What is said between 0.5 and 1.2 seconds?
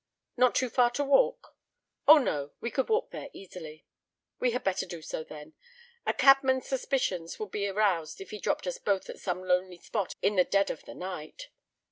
too far to